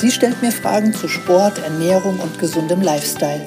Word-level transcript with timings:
Sie 0.00 0.12
stellt 0.12 0.40
mir 0.42 0.52
Fragen 0.52 0.94
zu 0.94 1.08
Sport, 1.08 1.58
Ernährung 1.58 2.20
und 2.20 2.38
gesundem 2.38 2.82
Lifestyle. 2.82 3.44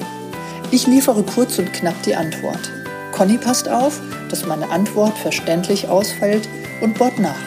Ich 0.70 0.86
liefere 0.86 1.22
kurz 1.22 1.58
und 1.58 1.72
knapp 1.72 1.94
die 2.02 2.14
Antwort. 2.14 2.70
Conny 3.10 3.38
passt 3.38 3.70
auf, 3.70 3.98
dass 4.28 4.44
meine 4.44 4.68
Antwort 4.68 5.16
verständlich 5.16 5.88
ausfällt 5.88 6.46
und 6.82 6.98
bohrt 6.98 7.18
nach. 7.18 7.40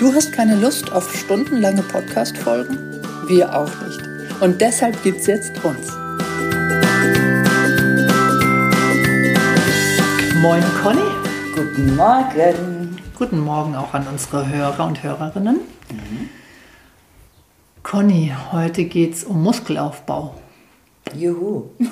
Du 0.00 0.12
hast 0.12 0.32
keine 0.32 0.56
Lust 0.56 0.90
auf 0.90 1.16
stundenlange 1.16 1.82
Podcast-Folgen? 1.82 3.00
Wir 3.28 3.56
auch 3.56 3.70
nicht. 3.86 4.00
Und 4.40 4.60
deshalb 4.60 5.00
gibt's 5.04 5.28
jetzt 5.28 5.52
uns. 5.62 5.86
Moin 10.42 10.64
Conny. 10.82 11.00
Guten 11.54 11.94
Morgen. 11.94 12.96
Guten 13.16 13.38
Morgen 13.38 13.76
auch 13.76 13.94
an 13.94 14.08
unsere 14.10 14.48
Hörer 14.48 14.86
und 14.86 15.04
Hörerinnen. 15.04 15.60
Mhm. 15.88 16.17
Conny, 17.90 18.30
heute 18.52 18.84
geht 18.84 19.14
es 19.14 19.24
um 19.24 19.42
Muskelaufbau. 19.42 20.34
Juhu. 21.14 21.70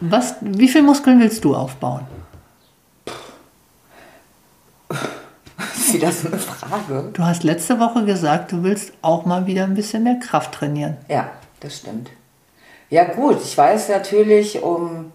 Was, 0.00 0.36
wie 0.40 0.66
viele 0.66 0.84
Muskeln 0.84 1.20
willst 1.20 1.44
du 1.44 1.54
aufbauen? 1.54 2.06
Ist 5.76 6.02
das 6.02 6.24
eine 6.24 6.38
Frage? 6.38 7.10
Du 7.12 7.22
hast 7.22 7.44
letzte 7.44 7.78
Woche 7.78 8.06
gesagt, 8.06 8.52
du 8.52 8.62
willst 8.62 8.94
auch 9.02 9.26
mal 9.26 9.46
wieder 9.46 9.64
ein 9.64 9.74
bisschen 9.74 10.04
mehr 10.04 10.18
Kraft 10.20 10.52
trainieren. 10.52 10.96
Ja, 11.08 11.28
das 11.60 11.76
stimmt. 11.76 12.08
Ja 12.88 13.04
gut, 13.04 13.42
ich 13.44 13.58
weiß 13.58 13.90
natürlich, 13.90 14.62
um, 14.62 15.12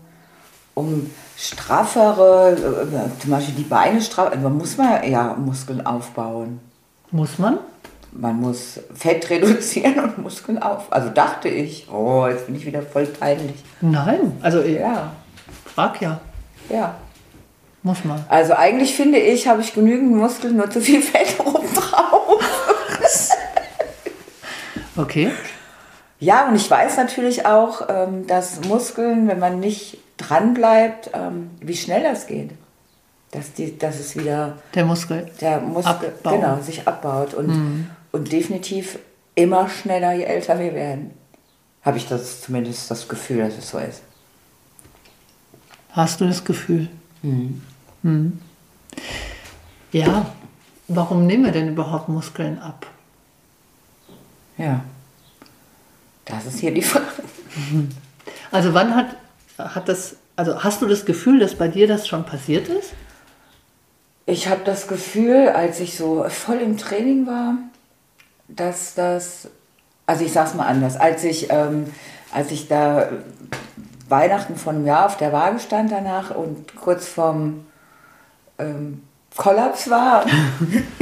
um 0.75 1.09
straffere, 1.35 2.51
äh, 2.51 3.19
zum 3.19 3.31
Beispiel 3.31 3.55
die 3.55 3.63
Beine 3.63 3.99
straff, 3.99 4.35
man 4.35 4.55
muss 4.55 4.77
man 4.77 5.11
ja 5.11 5.33
Muskeln 5.33 5.83
aufbauen. 5.83 6.59
Muss 7.09 7.39
man? 7.39 7.57
Man 8.11 8.37
muss 8.37 8.79
Fett 8.93 9.29
reduzieren 9.29 9.99
und 9.99 10.17
Muskeln 10.17 10.61
auf. 10.61 10.91
Also 10.91 11.09
dachte 11.09 11.49
ich, 11.49 11.87
oh, 11.91 12.27
jetzt 12.27 12.47
bin 12.47 12.55
ich 12.55 12.65
wieder 12.65 12.81
voll 12.81 13.05
peinlich. 13.05 13.63
Nein, 13.81 14.37
also 14.41 14.61
ja, 14.61 15.11
frag 15.65 16.01
ja. 16.01 16.19
Ja. 16.69 16.95
Muss 17.81 18.03
man. 18.03 18.23
Also 18.27 18.53
eigentlich 18.55 18.95
finde 18.95 19.19
ich, 19.19 19.47
habe 19.47 19.61
ich 19.61 19.73
genügend 19.73 20.15
Muskeln, 20.15 20.57
nur 20.57 20.69
zu 20.69 20.81
viel 20.81 21.01
Fett 21.01 21.39
obendrauf. 21.45 22.43
okay. 24.97 25.31
Ja, 26.19 26.49
und 26.49 26.55
ich 26.55 26.69
weiß 26.69 26.97
natürlich 26.97 27.45
auch, 27.45 27.87
ähm, 27.87 28.27
dass 28.27 28.61
Muskeln, 28.65 29.29
wenn 29.29 29.39
man 29.39 29.61
nicht 29.61 29.97
dran 30.17 30.53
bleibt, 30.53 31.11
ähm, 31.13 31.51
wie 31.61 31.77
schnell 31.77 32.03
das 32.03 32.27
geht. 32.27 32.51
Dass, 33.31 33.53
die, 33.53 33.77
dass 33.77 33.99
es 33.99 34.17
wieder. 34.17 34.57
Der 34.73 34.85
Muskel. 34.85 35.29
Der 35.39 35.61
Muskel, 35.61 36.13
Abbau. 36.23 36.31
genau, 36.31 36.59
sich 36.61 36.87
abbaut. 36.87 37.33
Und, 37.33 37.47
mhm. 37.47 37.89
Und 38.11 38.31
definitiv 38.31 38.99
immer 39.35 39.69
schneller, 39.69 40.13
je 40.13 40.23
älter 40.23 40.59
wir 40.59 40.73
werden. 40.73 41.11
Habe 41.81 41.97
ich 41.97 42.07
das 42.07 42.41
zumindest 42.41 42.89
das 42.91 43.07
Gefühl, 43.07 43.39
dass 43.39 43.57
es 43.57 43.69
so 43.69 43.77
ist. 43.77 44.01
Hast 45.91 46.21
du 46.21 46.27
das 46.27 46.43
Gefühl? 46.43 46.89
Mhm. 47.21 47.61
Mhm. 48.03 48.39
Ja, 49.91 50.33
warum 50.87 51.25
nehmen 51.25 51.45
wir 51.45 51.51
denn 51.51 51.69
überhaupt 51.69 52.09
Muskeln 52.09 52.59
ab? 52.59 52.85
Ja, 54.57 54.83
das 56.25 56.45
ist 56.45 56.59
hier 56.59 56.73
die 56.73 56.81
Frage. 56.81 57.05
Also 58.51 58.73
wann 58.73 58.95
hat 58.95 59.15
hat 59.59 59.89
das, 59.89 60.15
also 60.35 60.63
hast 60.63 60.81
du 60.81 60.87
das 60.87 61.05
Gefühl, 61.05 61.39
dass 61.39 61.55
bei 61.55 61.67
dir 61.67 61.87
das 61.87 62.07
schon 62.07 62.25
passiert 62.25 62.67
ist? 62.67 62.93
Ich 64.25 64.47
habe 64.47 64.61
das 64.63 64.87
Gefühl, 64.87 65.49
als 65.49 65.79
ich 65.79 65.97
so 65.97 66.25
voll 66.29 66.57
im 66.57 66.77
Training 66.77 67.25
war, 67.25 67.57
dass 68.55 68.95
das, 68.95 69.49
also 70.05 70.23
ich 70.23 70.33
sag's 70.33 70.53
mal 70.53 70.65
anders, 70.65 70.97
als 70.97 71.23
ich, 71.23 71.51
ähm, 71.51 71.91
als 72.33 72.51
ich 72.51 72.67
da 72.67 73.09
Weihnachten 74.09 74.55
von 74.55 74.75
einem 74.75 74.85
Jahr 74.85 75.05
auf 75.05 75.17
der 75.17 75.31
Waage 75.31 75.59
stand 75.59 75.91
danach 75.91 76.35
und 76.35 76.75
kurz 76.75 77.07
vorm 77.07 77.65
ähm, 78.57 79.03
Kollaps 79.35 79.89
war, 79.89 80.25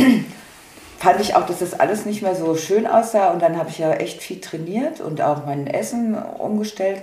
fand 0.99 1.21
ich 1.21 1.35
auch, 1.35 1.45
dass 1.45 1.59
das 1.59 1.79
alles 1.79 2.05
nicht 2.05 2.21
mehr 2.21 2.35
so 2.35 2.55
schön 2.55 2.85
aussah. 2.85 3.29
Und 3.31 3.41
dann 3.41 3.57
habe 3.57 3.69
ich 3.69 3.79
ja 3.79 3.93
echt 3.93 4.21
viel 4.21 4.41
trainiert 4.41 4.99
und 4.99 5.21
auch 5.21 5.45
mein 5.45 5.67
Essen 5.67 6.15
umgestellt. 6.15 7.01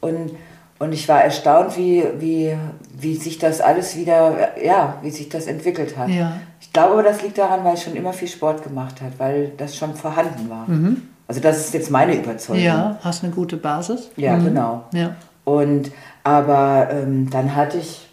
Und 0.00 0.36
und 0.80 0.92
ich 0.92 1.06
war 1.10 1.22
erstaunt, 1.22 1.76
wie, 1.76 2.02
wie, 2.18 2.56
wie 2.98 3.14
sich 3.14 3.38
das 3.38 3.60
alles 3.60 3.96
wieder, 3.96 4.58
ja, 4.64 4.96
wie 5.02 5.10
sich 5.10 5.28
das 5.28 5.46
entwickelt 5.46 5.96
hat. 5.98 6.08
Ja. 6.08 6.32
Ich 6.58 6.72
glaube, 6.72 7.02
das 7.02 7.20
liegt 7.20 7.36
daran, 7.36 7.62
weil 7.64 7.74
ich 7.74 7.82
schon 7.82 7.94
immer 7.94 8.14
viel 8.14 8.28
Sport 8.28 8.64
gemacht 8.64 9.02
habe, 9.02 9.12
weil 9.18 9.52
das 9.58 9.76
schon 9.76 9.94
vorhanden 9.94 10.48
war. 10.48 10.66
Mhm. 10.66 11.02
Also 11.28 11.42
das 11.42 11.58
ist 11.58 11.74
jetzt 11.74 11.90
meine 11.90 12.16
Überzeugung. 12.16 12.64
Ja, 12.64 12.98
hast 13.04 13.22
eine 13.22 13.32
gute 13.32 13.58
Basis. 13.58 14.10
Ja, 14.16 14.36
mhm. 14.36 14.44
genau. 14.46 14.84
Ja. 14.94 15.16
Und 15.44 15.92
aber 16.24 16.88
ähm, 16.90 17.28
dann 17.28 17.54
hatte 17.54 17.76
ich, 17.76 18.08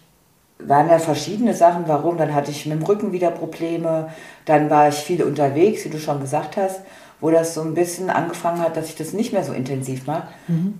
waren 0.58 0.90
ja 0.90 0.98
verschiedene 0.98 1.54
Sachen, 1.54 1.84
warum. 1.86 2.18
Dann 2.18 2.34
hatte 2.34 2.50
ich 2.50 2.66
mit 2.66 2.78
dem 2.78 2.84
Rücken 2.84 3.12
wieder 3.12 3.30
Probleme. 3.30 4.10
Dann 4.44 4.68
war 4.68 4.88
ich 4.88 4.96
viel 4.96 5.22
unterwegs, 5.22 5.86
wie 5.86 5.88
du 5.88 5.98
schon 5.98 6.20
gesagt 6.20 6.58
hast, 6.58 6.82
wo 7.18 7.30
das 7.30 7.54
so 7.54 7.62
ein 7.62 7.72
bisschen 7.72 8.10
angefangen 8.10 8.60
hat, 8.60 8.76
dass 8.76 8.90
ich 8.90 8.96
das 8.96 9.14
nicht 9.14 9.32
mehr 9.32 9.42
so 9.42 9.54
intensiv 9.54 10.06
mache. 10.06 10.28
Mhm. 10.48 10.74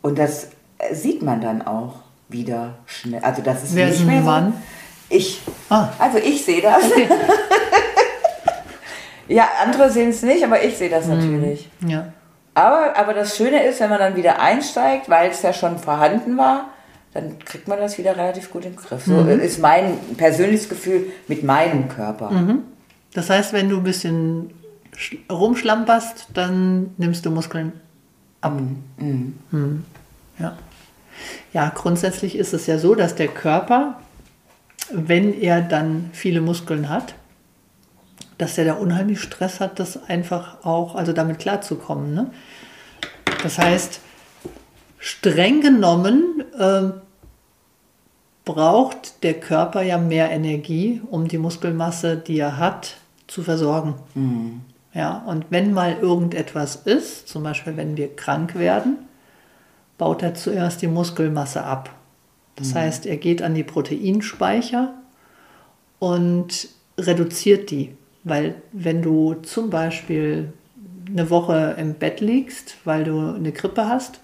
Und 0.00 0.18
das 0.18 0.48
sieht 0.94 1.22
man 1.22 1.40
dann 1.40 1.62
auch 1.62 1.94
wieder 2.28 2.78
schnell. 2.86 3.22
Also 3.22 3.42
das 3.42 3.64
ist 3.64 3.74
Wer 3.74 3.86
nicht 3.86 4.00
ist 4.00 4.06
mehr 4.06 4.20
Mann? 4.20 4.52
So. 4.52 5.16
Ich. 5.16 5.40
Ah. 5.70 5.88
Also 5.98 6.18
ich 6.18 6.44
sehe 6.44 6.60
das. 6.60 6.84
Okay. 6.84 7.08
ja, 9.28 9.48
andere 9.62 9.90
sehen 9.90 10.10
es 10.10 10.22
nicht, 10.22 10.44
aber 10.44 10.62
ich 10.62 10.76
sehe 10.76 10.90
das 10.90 11.06
mhm. 11.06 11.14
natürlich. 11.14 11.68
Ja. 11.86 12.12
Aber, 12.54 12.96
aber 12.96 13.14
das 13.14 13.36
Schöne 13.36 13.64
ist, 13.64 13.80
wenn 13.80 13.90
man 13.90 13.98
dann 13.98 14.16
wieder 14.16 14.40
einsteigt, 14.40 15.08
weil 15.10 15.30
es 15.30 15.42
ja 15.42 15.52
schon 15.52 15.78
vorhanden 15.78 16.38
war, 16.38 16.70
dann 17.12 17.38
kriegt 17.38 17.68
man 17.68 17.78
das 17.78 17.98
wieder 17.98 18.16
relativ 18.16 18.50
gut 18.50 18.64
im 18.64 18.76
Griff. 18.76 19.04
So 19.04 19.12
mhm. 19.12 19.40
ist 19.40 19.58
mein 19.58 19.98
persönliches 20.16 20.68
Gefühl 20.68 21.06
mit 21.28 21.44
meinem 21.44 21.88
Körper. 21.88 22.30
Mhm. 22.30 22.62
Das 23.12 23.30
heißt, 23.30 23.52
wenn 23.52 23.68
du 23.68 23.78
ein 23.78 23.82
bisschen 23.82 24.50
rumschlamperst, 25.30 26.28
dann 26.34 26.94
nimmst 26.96 27.24
du 27.26 27.30
Muskeln 27.30 27.72
ab. 28.40 28.54
Mhm. 28.98 29.38
mhm. 29.50 29.84
Ja. 30.38 30.56
Ja, 31.52 31.72
grundsätzlich 31.74 32.36
ist 32.36 32.52
es 32.52 32.66
ja 32.66 32.78
so, 32.78 32.94
dass 32.94 33.14
der 33.14 33.28
Körper, 33.28 34.00
wenn 34.92 35.32
er 35.32 35.60
dann 35.60 36.10
viele 36.12 36.40
Muskeln 36.40 36.88
hat, 36.88 37.14
dass 38.38 38.58
er 38.58 38.64
da 38.64 38.74
unheimlich 38.74 39.20
Stress 39.20 39.60
hat, 39.60 39.78
das 39.78 40.08
einfach 40.08 40.64
auch, 40.64 40.94
also 40.94 41.12
damit 41.12 41.38
klarzukommen. 41.38 42.14
Ne? 42.14 42.30
Das 43.42 43.58
heißt, 43.58 44.00
streng 44.98 45.60
genommen 45.60 46.44
äh, 46.58 46.90
braucht 48.44 49.22
der 49.22 49.34
Körper 49.34 49.82
ja 49.82 49.98
mehr 49.98 50.30
Energie, 50.30 51.00
um 51.10 51.28
die 51.28 51.38
Muskelmasse, 51.38 52.16
die 52.16 52.38
er 52.38 52.58
hat, 52.58 52.96
zu 53.26 53.42
versorgen. 53.42 53.94
Mhm. 54.14 54.60
Ja, 54.94 55.22
und 55.26 55.46
wenn 55.50 55.74
mal 55.74 55.98
irgendetwas 56.00 56.76
ist, 56.76 57.28
zum 57.28 57.42
Beispiel 57.42 57.76
wenn 57.76 57.96
wir 57.96 58.14
krank 58.16 58.54
werden, 58.54 58.96
baut 59.98 60.22
er 60.22 60.34
zuerst 60.34 60.82
die 60.82 60.88
Muskelmasse 60.88 61.62
ab. 61.62 61.90
Das 62.56 62.68
mhm. 62.68 62.78
heißt, 62.78 63.06
er 63.06 63.16
geht 63.16 63.42
an 63.42 63.54
die 63.54 63.64
Proteinspeicher 63.64 64.94
und 65.98 66.68
reduziert 66.98 67.70
die. 67.70 67.96
Weil 68.24 68.56
wenn 68.72 69.02
du 69.02 69.34
zum 69.34 69.70
Beispiel 69.70 70.52
eine 71.06 71.30
Woche 71.30 71.76
im 71.78 71.94
Bett 71.94 72.20
liegst, 72.20 72.76
weil 72.84 73.04
du 73.04 73.34
eine 73.34 73.52
Grippe 73.52 73.88
hast, 73.88 74.20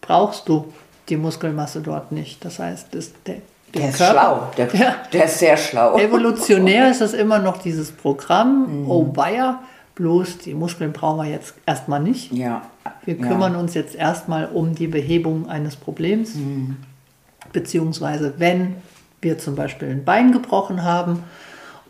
brauchst 0.00 0.48
du 0.48 0.72
die 1.08 1.16
Muskelmasse 1.16 1.80
dort 1.80 2.12
nicht. 2.12 2.44
Das 2.44 2.58
heißt, 2.58 2.94
das, 2.94 3.12
der, 3.26 3.36
der, 3.72 3.80
der 3.80 3.90
ist 3.90 3.98
Körper, 3.98 4.12
schlau. 4.12 4.50
Der, 4.56 4.74
ja, 4.74 4.96
der, 5.12 5.24
ist 5.24 5.38
sehr 5.38 5.56
schlau. 5.56 5.96
Evolutionär 5.96 6.90
ist 6.90 7.00
es 7.00 7.14
immer 7.14 7.38
noch 7.38 7.58
dieses 7.58 7.92
Programm, 7.92 8.82
mhm. 8.82 8.90
oh 8.90 9.10
weia, 9.14 9.62
bloß 9.94 10.38
die 10.38 10.54
Muskeln 10.54 10.92
brauchen 10.92 11.18
wir 11.24 11.30
jetzt 11.30 11.54
erstmal 11.66 12.00
nicht. 12.00 12.32
Ja. 12.32 12.62
Wir 13.04 13.16
kümmern 13.18 13.52
ja. 13.54 13.58
uns 13.60 13.74
jetzt 13.74 13.94
erstmal 13.94 14.46
um 14.46 14.74
die 14.74 14.86
Behebung 14.88 15.48
eines 15.48 15.76
Problems. 15.76 16.34
Mhm. 16.34 16.76
Beziehungsweise 17.52 18.34
wenn 18.38 18.76
wir 19.20 19.38
zum 19.38 19.54
Beispiel 19.54 19.88
ein 19.88 20.04
Bein 20.04 20.32
gebrochen 20.32 20.82
haben 20.82 21.22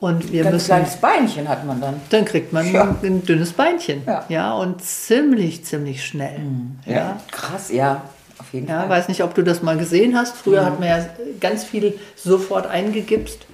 Und 0.00 0.32
wir 0.32 0.42
Ganz 0.42 0.54
müssen. 0.54 0.66
kleines 0.66 0.96
Beinchen 0.96 1.48
hat 1.48 1.64
man 1.64 1.80
dann. 1.80 1.94
Dann 2.10 2.24
kriegt 2.26 2.52
man 2.52 2.70
Ja. 2.70 2.94
ein 3.02 3.24
dünnes 3.24 3.52
Beinchen. 3.52 4.02
Ja. 4.06 4.24
ja, 4.28 4.52
und 4.54 4.82
ziemlich, 4.82 5.64
ziemlich 5.64 6.04
schnell. 6.04 6.40
Ja. 6.84 7.20
Krass, 7.30 7.70
ja, 7.72 8.02
auf 8.38 8.52
jeden 8.52 8.68
Ja, 8.68 8.80
Fall. 8.80 8.90
weiß 8.90 9.08
nicht, 9.08 9.22
ob 9.22 9.34
du 9.34 9.42
das 9.42 9.62
mal 9.62 9.78
gesehen 9.78 10.14
hast. 10.18 10.36
Früher 10.36 10.64
hat 10.66 10.78
man 10.78 10.88
ja 10.90 11.06
ganz 11.40 11.64
viel 11.64 11.98
sofort 12.16 12.66
eingegipst. 12.66 13.46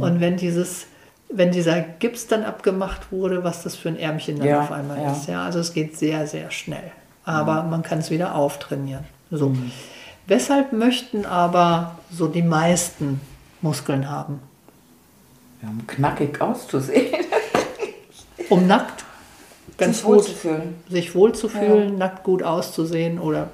Und 0.00 0.20
wenn 0.20 0.36
dieses, 0.38 0.86
wenn 1.30 1.50
dieser 1.50 1.80
Gips 1.80 2.26
dann 2.26 2.44
abgemacht 2.44 3.12
wurde, 3.12 3.44
was 3.44 3.62
das 3.62 3.76
für 3.76 3.88
ein 3.90 3.98
Ärmchen 3.98 4.38
dann 4.38 4.48
Ja, 4.48 4.60
auf 4.62 4.72
einmal 4.72 5.00
ja. 5.00 5.12
ist. 5.12 5.28
Ja, 5.28 5.44
also 5.44 5.58
es 5.58 5.72
geht 5.72 5.96
sehr, 5.96 6.26
sehr 6.26 6.50
schnell. 6.50 6.90
Aber 7.24 7.62
man 7.64 7.82
kann 7.82 7.98
es 7.98 8.10
wieder 8.10 8.34
auftrainieren. 8.34 9.04
So. 9.30 9.52
Weshalb 10.26 10.72
möchten 10.72 11.26
aber 11.26 11.98
so 12.10 12.26
die 12.28 12.42
meisten 12.42 13.20
Muskeln 13.60 14.08
haben? 14.10 14.40
Ja, 15.62 15.68
um 15.68 15.86
knackig 15.86 16.40
auszusehen. 16.40 17.14
Um 18.50 18.66
nackt 18.66 19.04
ganz 19.76 19.96
Sich 19.98 20.06
gut 20.06 20.14
wohlzufühlen. 20.16 20.74
sich 20.88 21.14
wohlzufühlen, 21.14 21.98
nackt 21.98 22.24
gut 22.24 22.42
auszusehen 22.42 23.18
oder 23.18 23.50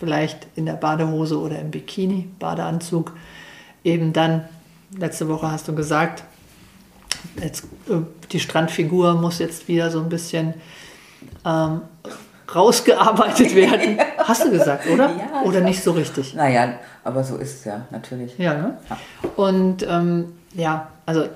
vielleicht 0.00 0.48
in 0.56 0.66
der 0.66 0.72
Badehose 0.72 1.38
oder 1.38 1.60
im 1.60 1.70
Bikini, 1.70 2.28
Badeanzug. 2.40 3.12
Eben 3.84 4.12
dann, 4.12 4.48
letzte 4.98 5.28
Woche 5.28 5.48
hast 5.50 5.68
du 5.68 5.76
gesagt, 5.76 6.24
jetzt, 7.42 7.64
äh, 7.88 7.96
die 8.30 8.40
Strandfigur 8.40 9.14
muss 9.14 9.38
jetzt 9.38 9.68
wieder 9.68 9.90
so 9.90 10.00
ein 10.00 10.08
bisschen 10.08 10.54
ähm, 11.44 11.82
rausgearbeitet 12.54 13.54
werden. 13.54 13.98
Hast 14.18 14.44
du 14.44 14.50
gesagt, 14.50 14.86
oder? 14.88 15.10
Ja, 15.10 15.42
oder 15.44 15.58
ich 15.60 15.64
nicht 15.64 15.82
so 15.82 15.92
richtig? 15.92 16.34
Naja, 16.34 16.74
aber 17.04 17.24
so 17.24 17.36
ist 17.36 17.60
es 17.60 17.64
ja, 17.64 17.86
natürlich. 17.90 18.38
Ja, 18.38 18.54
ne? 18.54 18.78
Ja. 18.88 18.98
Und 19.36 19.86
ähm, 19.88 20.32
ja, 20.54 20.88
also 21.06 21.26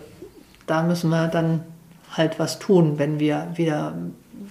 da 0.66 0.82
müssen 0.82 1.10
wir 1.10 1.28
dann 1.28 1.62
halt 2.12 2.38
was 2.38 2.58
tun, 2.58 2.98
wenn 2.98 3.18
wir 3.20 3.48
wieder 3.54 3.94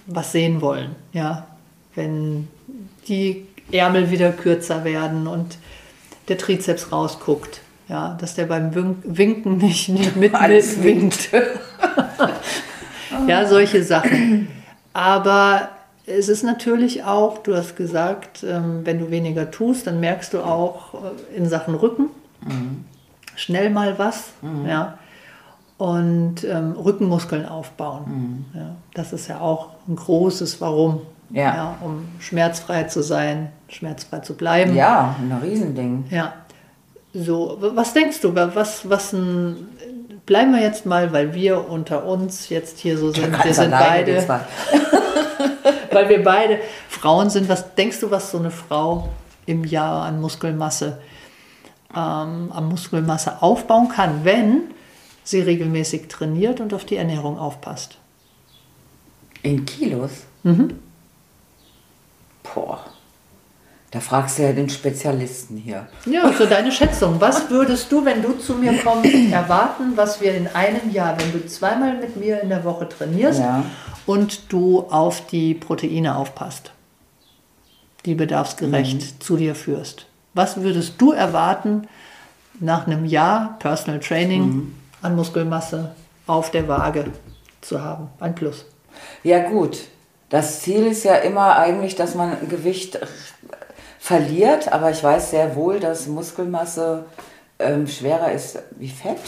was 0.06 0.32
sehen 0.32 0.60
wollen. 0.60 0.94
Ja, 1.12 1.46
wenn 1.94 2.48
die 3.08 3.46
Ärmel 3.72 4.10
wieder 4.10 4.32
kürzer 4.32 4.84
werden 4.84 5.26
und 5.26 5.58
der 6.28 6.38
Trizeps 6.38 6.92
rausguckt. 6.92 7.60
Ja, 7.88 8.16
dass 8.20 8.34
der 8.34 8.46
beim 8.46 8.74
Wink- 8.74 9.02
Winken 9.04 9.58
nicht, 9.58 9.88
nicht 9.90 10.16
mit, 10.16 10.34
Alles 10.40 10.76
mit 10.76 10.84
winkt. 10.84 11.30
Ja, 13.28 13.46
solche 13.46 13.82
Sachen. 13.82 14.48
Aber 14.92 15.68
es 16.06 16.28
ist 16.28 16.42
natürlich 16.42 17.04
auch, 17.04 17.38
du 17.38 17.56
hast 17.56 17.76
gesagt, 17.76 18.44
ähm, 18.44 18.80
wenn 18.84 18.98
du 18.98 19.10
weniger 19.10 19.50
tust, 19.50 19.86
dann 19.86 20.00
merkst 20.00 20.34
du 20.34 20.40
auch 20.42 20.94
äh, 20.94 21.36
in 21.36 21.48
Sachen 21.48 21.74
Rücken 21.74 22.06
schnell 23.34 23.70
mal 23.70 23.98
was. 23.98 24.30
Ja. 24.66 24.98
Und 25.78 26.44
ähm, 26.44 26.72
Rückenmuskeln 26.72 27.46
aufbauen. 27.46 28.44
Ja. 28.54 28.76
Das 28.94 29.12
ist 29.12 29.28
ja 29.28 29.40
auch 29.40 29.70
ein 29.88 29.96
großes 29.96 30.60
Warum. 30.60 31.00
Ja. 31.30 31.74
um 31.82 32.06
schmerzfrei 32.20 32.84
zu 32.84 33.02
sein, 33.02 33.48
schmerzfrei 33.68 34.20
zu 34.20 34.34
bleiben. 34.34 34.76
Ja, 34.76 35.16
ein 35.20 35.36
Riesending. 35.42 36.04
Ja. 36.10 36.32
So, 37.18 37.56
was 37.60 37.92
denkst 37.94 38.20
du, 38.20 38.34
wa- 38.34 38.50
was, 38.54 38.88
was 38.90 39.12
ein, 39.12 39.68
bleiben 40.26 40.52
wir 40.52 40.60
jetzt 40.60 40.84
mal, 40.84 41.12
weil 41.12 41.32
wir 41.34 41.68
unter 41.68 42.04
uns 42.04 42.48
jetzt 42.50 42.78
hier 42.78 42.98
so 42.98 43.10
sind, 43.12 43.32
wir 43.44 43.54
sind 43.54 43.70
beide, 43.70 44.12
weil 45.92 46.08
wir 46.08 46.22
beide 46.22 46.58
Frauen 46.88 47.30
sind, 47.30 47.48
was 47.48 47.74
denkst 47.74 48.00
du, 48.00 48.10
was 48.10 48.30
so 48.30 48.38
eine 48.38 48.50
Frau 48.50 49.08
im 49.46 49.64
Jahr 49.64 50.04
an 50.04 50.20
Muskelmasse, 50.20 50.98
ähm, 51.94 52.50
an 52.52 52.68
Muskelmasse 52.68 53.40
aufbauen 53.40 53.88
kann, 53.88 54.24
wenn 54.24 54.64
sie 55.24 55.40
regelmäßig 55.40 56.08
trainiert 56.08 56.60
und 56.60 56.74
auf 56.74 56.84
die 56.84 56.96
Ernährung 56.96 57.38
aufpasst? 57.38 57.96
In 59.42 59.64
Kilos? 59.64 60.10
Mhm. 60.42 60.78
Boah. 62.42 62.80
Da 63.96 64.00
fragst 64.00 64.36
du 64.38 64.42
ja 64.42 64.52
den 64.52 64.68
Spezialisten 64.68 65.56
hier. 65.56 65.86
Ja, 66.04 66.30
so 66.30 66.44
deine 66.44 66.70
Schätzung. 66.70 67.18
Was 67.18 67.48
würdest 67.48 67.90
du, 67.90 68.04
wenn 68.04 68.20
du 68.20 68.34
zu 68.34 68.52
mir 68.52 68.76
kommst, 68.84 69.08
erwarten, 69.32 69.92
was 69.96 70.20
wir 70.20 70.34
in 70.34 70.48
einem 70.48 70.90
Jahr, 70.92 71.18
wenn 71.18 71.32
du 71.32 71.46
zweimal 71.46 71.96
mit 71.96 72.14
mir 72.14 72.42
in 72.42 72.50
der 72.50 72.62
Woche 72.62 72.86
trainierst 72.86 73.40
Ja. 73.40 73.64
und 74.04 74.52
du 74.52 74.80
auf 74.90 75.26
die 75.28 75.54
Proteine 75.54 76.14
aufpasst, 76.14 76.72
die 78.04 78.14
bedarfsgerecht 78.14 79.22
zu 79.24 79.38
dir 79.38 79.54
führst? 79.54 80.04
Was 80.34 80.60
würdest 80.60 80.96
du 80.98 81.12
erwarten 81.12 81.88
nach 82.60 82.86
einem 82.86 83.06
Jahr 83.06 83.56
Personal 83.60 84.00
Training 84.00 84.74
an 85.00 85.16
Muskelmasse 85.16 85.92
auf 86.26 86.50
der 86.50 86.68
Waage 86.68 87.06
zu 87.62 87.82
haben? 87.82 88.08
Ein 88.20 88.34
Plus. 88.34 88.66
Ja 89.22 89.48
gut, 89.48 89.78
das 90.28 90.60
Ziel 90.60 90.84
ist 90.86 91.04
ja 91.04 91.14
immer 91.14 91.56
eigentlich, 91.56 91.94
dass 91.94 92.14
man 92.14 92.36
Gewicht 92.50 92.98
verliert, 94.06 94.72
aber 94.72 94.92
ich 94.92 95.02
weiß 95.02 95.30
sehr 95.30 95.56
wohl, 95.56 95.80
dass 95.80 96.06
Muskelmasse 96.06 97.06
ähm, 97.58 97.88
schwerer 97.88 98.30
ist 98.30 98.56
wie 98.78 98.88
Fett. 98.88 99.18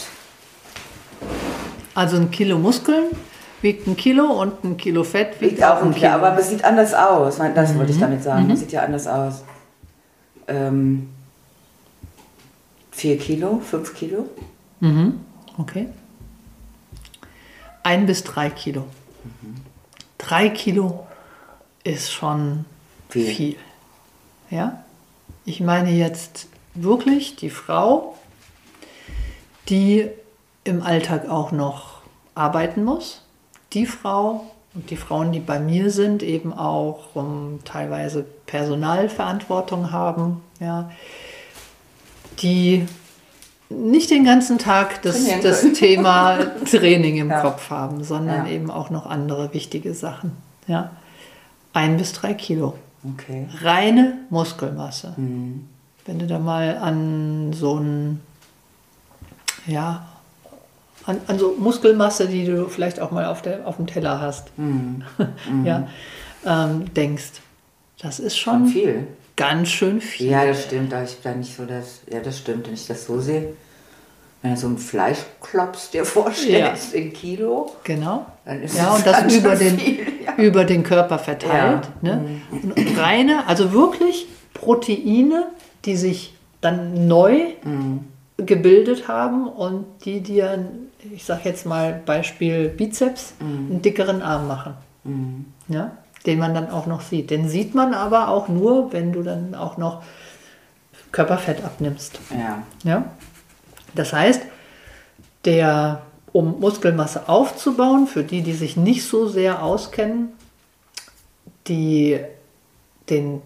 Also 1.93 2.15
ein 2.15 2.31
Kilo 2.31 2.57
Muskeln 2.57 3.07
wiegt 3.61 3.87
ein 3.87 3.97
Kilo 3.97 4.41
und 4.41 4.63
ein 4.63 4.77
Kilo 4.77 5.03
Fett 5.03 5.41
wiegt, 5.41 5.57
Wiegt 5.57 5.63
auch 5.65 5.81
ein 5.81 5.93
Kilo, 5.93 6.11
aber 6.11 6.39
es 6.39 6.49
sieht 6.49 6.63
anders 6.63 6.93
aus. 6.93 7.39
Das 7.55 7.77
wollte 7.77 7.91
ich 7.91 7.99
damit 7.99 8.23
sagen. 8.23 8.49
Es 8.51 8.61
sieht 8.61 8.71
ja 8.71 8.83
anders 8.83 9.05
aus. 9.05 9.43
Ähm, 10.47 11.09
vier 12.91 13.17
Kilo, 13.17 13.59
fünf 13.59 13.93
Kilo. 13.93 14.29
Mhm. 14.79 15.19
Okay. 15.57 15.89
Ein 17.83 18.05
bis 18.05 18.23
drei 18.23 18.49
Kilo. 18.49 18.85
Drei 20.17 20.47
Kilo 20.47 21.05
ist 21.83 22.13
schon 22.13 22.63
Viel. 23.09 23.25
viel. 23.25 23.55
Ja? 24.49 24.83
Ich 25.45 25.61
meine 25.61 25.91
jetzt 25.91 26.47
wirklich 26.75 27.35
die 27.35 27.49
Frau, 27.49 28.15
die 29.69 30.07
im 30.63 30.81
Alltag 30.83 31.29
auch 31.29 31.51
noch 31.51 31.99
arbeiten 32.35 32.83
muss. 32.83 33.23
Die 33.73 33.85
Frau 33.85 34.45
und 34.73 34.89
die 34.89 34.97
Frauen, 34.97 35.31
die 35.31 35.39
bei 35.39 35.59
mir 35.59 35.89
sind, 35.91 36.23
eben 36.23 36.53
auch 36.53 37.15
um, 37.15 37.59
teilweise 37.65 38.25
Personalverantwortung 38.45 39.91
haben. 39.91 40.41
Ja? 40.59 40.91
Die 42.41 42.85
nicht 43.69 44.09
den 44.09 44.23
ganzen 44.23 44.57
Tag 44.57 45.01
das, 45.03 45.23
das. 45.43 45.61
Thema 45.73 46.37
Training 46.65 47.17
im 47.17 47.29
Ja. 47.29 47.41
Kopf 47.41 47.69
haben, 47.69 48.03
sondern 48.03 48.47
Ja. 48.47 48.51
eben 48.51 48.71
auch 48.71 48.89
noch 48.89 49.05
andere 49.05 49.53
wichtige 49.53 49.93
Sachen. 49.93 50.35
Ja? 50.67 50.91
Ein 51.73 51.97
bis 51.97 52.13
drei 52.13 52.33
Kilo. 52.33 52.75
Okay. 53.03 53.47
Reine 53.61 54.17
Muskelmasse. 54.29 55.13
Mhm. 55.17 55.67
Wenn 56.05 56.19
du 56.19 56.27
da 56.27 56.39
mal 56.39 56.77
an 56.77 57.53
so 57.53 57.79
ein, 57.79 58.19
ja, 59.67 60.05
an, 61.05 61.19
an 61.27 61.39
so 61.39 61.55
Muskelmasse, 61.57 62.27
die 62.27 62.45
du 62.45 62.67
vielleicht 62.67 62.99
auch 62.99 63.11
mal 63.11 63.25
auf, 63.25 63.41
der, 63.41 63.65
auf 63.67 63.77
dem 63.77 63.87
Teller 63.87 64.19
hast, 64.19 64.51
Mhm. 64.57 65.03
ja, 65.63 65.87
ähm, 66.45 66.93
denkst, 66.93 67.41
das 68.01 68.19
ist 68.19 68.37
Schon 68.37 68.65
schon 68.65 68.67
viel. 68.67 69.07
ganz 69.35 69.69
schön 69.69 70.01
viel. 70.01 70.29
Ja, 70.31 70.45
das 70.45 70.63
stimmt. 70.63 70.91
Da 70.91 71.03
ich 71.03 71.17
da 71.21 71.33
nicht 71.33 71.55
so 71.55 71.65
das. 71.65 72.01
Ja, 72.11 72.19
das 72.21 72.37
stimmt, 72.37 72.67
wenn 72.67 72.73
ich 72.73 72.87
das 72.87 73.05
so 73.05 73.19
sehe. 73.19 73.53
Wenn 74.41 74.51
du 74.53 74.57
so 74.57 74.67
ein 74.67 74.77
Fleischklops 74.77 75.89
dir 75.91 76.05
vorstellst 76.05 76.93
in 76.93 77.11
Kilo, 77.11 77.71
Genau. 77.83 78.25
dann 78.45 78.61
ist 78.63 78.77
Ja, 78.77 78.93
und 78.95 79.05
das 79.05 79.35
über 79.35 79.55
den, 79.55 79.77
viel. 79.77 79.99
Ja. 80.25 80.35
über 80.37 80.63
den 80.63 80.83
Körper 80.83 81.19
verteilt. 81.19 81.89
Ja. 82.01 82.15
Ne? 82.15 82.41
Und 82.51 82.97
reine, 82.97 83.47
also 83.47 83.73
wirklich 83.73 84.27
Proteine, 84.53 85.47
die 85.85 85.97
sich 85.97 86.35
dann 86.61 87.07
neu 87.07 87.37
Mhm. 87.63 88.05
gebildet 88.37 89.07
haben 89.09 89.47
und 89.47 89.85
die 90.05 90.21
dir, 90.21 90.65
ich 91.13 91.25
sag 91.25 91.43
jetzt 91.43 91.65
mal 91.65 92.01
Beispiel 92.05 92.69
Bizeps, 92.69 93.33
einen 93.41 93.81
dickeren 93.81 94.21
Arm 94.21 94.47
machen. 94.47 94.73
Mhm. 95.03 95.45
Ja? 95.67 95.91
Den 96.25 96.39
man 96.39 96.53
dann 96.53 96.69
auch 96.69 96.85
noch 96.85 97.01
sieht. 97.01 97.29
Den 97.29 97.49
sieht 97.49 97.75
man 97.75 97.93
aber 97.93 98.29
auch 98.29 98.47
nur, 98.47 98.93
wenn 98.93 99.11
du 99.11 99.21
dann 99.23 99.53
auch 99.55 99.77
noch 99.77 100.01
Körperfett 101.11 101.63
abnimmst. 101.63 102.19
Ja. 102.31 102.61
Ja? 102.83 103.03
Das 103.95 104.13
heißt, 104.13 104.41
der, 105.45 106.03
um 106.31 106.59
Muskelmasse 106.59 107.29
aufzubauen, 107.29 108.07
für 108.07 108.23
die, 108.23 108.41
die 108.41 108.53
sich 108.53 108.77
nicht 108.77 109.03
so 109.05 109.27
sehr 109.27 109.63
auskennen, 109.63 110.29
die 111.67 112.19
den, 113.09 113.41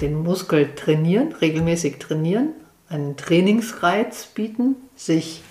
den 0.00 0.22
Muskel 0.22 0.74
trainieren, 0.74 1.32
regelmäßig 1.32 1.98
trainieren, 1.98 2.50
einen 2.88 3.16
Trainingsreiz 3.16 4.26
bieten, 4.26 4.76
sich 4.96 5.42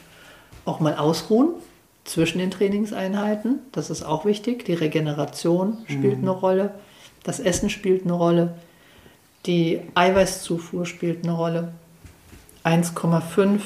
auch 0.66 0.80
mal 0.80 0.96
ausruhen 0.96 1.50
zwischen 2.04 2.40
den 2.40 2.52
Trainingseinheiten. 2.52 3.60
Das 3.72 3.90
ist 3.90 4.04
auch 4.04 4.26
wichtig. 4.26 4.66
Die 4.66 4.74
Regeneration 4.74 5.78
spielt 5.88 6.18
eine 6.18 6.32
Rolle. 6.32 6.72
Das 7.24 7.40
Essen 7.40 7.70
spielt 7.70 8.04
eine 8.04 8.14
Rolle. 8.14 8.56
Die 9.46 9.82
Eiweißzufuhr 9.96 10.86
spielt 10.86 11.24
eine 11.24 11.34
Rolle. 11.34 11.74
1,5 12.64 13.62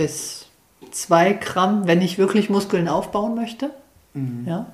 bis 0.00 0.46
zwei 0.92 1.34
Gramm, 1.34 1.86
wenn 1.86 2.00
ich 2.00 2.16
wirklich 2.16 2.48
Muskeln 2.48 2.88
aufbauen 2.88 3.34
möchte. 3.34 3.68
Ja. 4.46 4.64